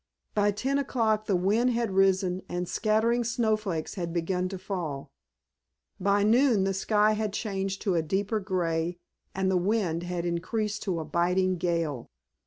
[0.33, 5.11] By ten o'clock the wind had risen and scattering snowflakes had begun to fall.
[5.99, 8.97] By noon the sky had changed to a deeper grey
[9.35, 12.09] and the wind had increased to a biting gale.